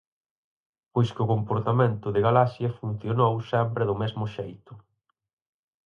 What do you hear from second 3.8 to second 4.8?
do mesmo xeito.